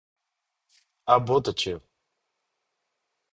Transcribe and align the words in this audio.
آپ 1.07 1.21
بہت 1.27 1.47
اچھے 1.49 1.71
ہو 1.73 1.79
ـ 1.79 1.85